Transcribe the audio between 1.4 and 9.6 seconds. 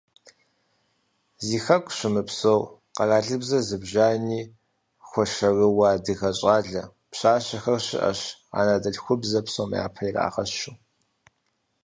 Зи Хэку щымыпсэу, къэралыбзэ зыбжанэми хуэшэрыуэ адыгэ щӀалэ, пщащэхэр щыӀэщ, анэдэлъхубзэр